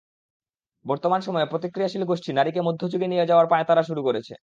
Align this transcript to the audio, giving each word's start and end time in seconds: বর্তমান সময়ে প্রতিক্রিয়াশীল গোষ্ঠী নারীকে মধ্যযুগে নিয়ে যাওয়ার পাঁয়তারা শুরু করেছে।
বর্তমান 0.85 1.19
সময়ে 1.21 1.49
প্রতিক্রিয়াশীল 1.51 2.03
গোষ্ঠী 2.05 2.29
নারীকে 2.33 2.61
মধ্যযুগে 2.61 3.07
নিয়ে 3.07 3.27
যাওয়ার 3.29 3.47
পাঁয়তারা 3.47 3.83
শুরু 3.83 4.01
করেছে। 4.07 4.33